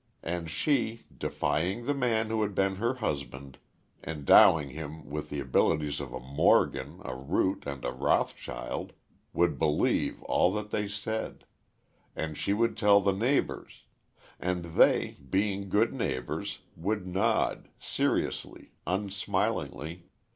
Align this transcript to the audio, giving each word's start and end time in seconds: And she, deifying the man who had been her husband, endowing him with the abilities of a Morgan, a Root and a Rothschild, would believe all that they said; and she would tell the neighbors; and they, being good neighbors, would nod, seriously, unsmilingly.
And 0.23 0.49
she, 0.49 1.03
deifying 1.15 1.85
the 1.85 1.93
man 1.93 2.31
who 2.31 2.41
had 2.41 2.55
been 2.55 2.77
her 2.77 2.95
husband, 2.95 3.59
endowing 4.03 4.69
him 4.71 5.07
with 5.07 5.29
the 5.29 5.39
abilities 5.39 5.99
of 5.99 6.11
a 6.11 6.19
Morgan, 6.19 7.01
a 7.05 7.15
Root 7.15 7.67
and 7.67 7.85
a 7.85 7.91
Rothschild, 7.91 8.93
would 9.31 9.59
believe 9.59 10.23
all 10.23 10.51
that 10.53 10.71
they 10.71 10.87
said; 10.87 11.45
and 12.15 12.35
she 12.35 12.51
would 12.51 12.77
tell 12.77 12.99
the 12.99 13.13
neighbors; 13.13 13.83
and 14.39 14.73
they, 14.75 15.17
being 15.29 15.69
good 15.69 15.93
neighbors, 15.93 16.61
would 16.75 17.05
nod, 17.05 17.69
seriously, 17.79 18.71
unsmilingly. 18.87 20.09